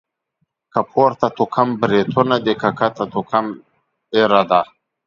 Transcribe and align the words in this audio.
که 0.71 0.79
پورته 0.91 1.27
توکم 1.37 1.69
بريتونه 1.79 2.37
دي.، 2.45 2.53
که 2.61 2.69
کښته 2.79 3.05
توکم 3.13 3.45
ږيره 4.11 4.41
ده. 4.49 4.61